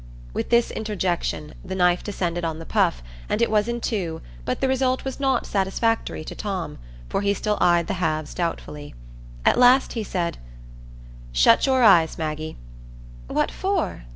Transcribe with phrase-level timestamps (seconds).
[0.33, 4.59] With this interjection, the knife descended on the puff, and it was in two, but
[4.59, 8.95] the result was not satisfactory to Tom, for he still eyed the halves doubtfully.
[9.45, 10.39] At last he said,—
[11.31, 12.57] "Shut your eyes, Maggie."
[13.27, 14.05] "What for?"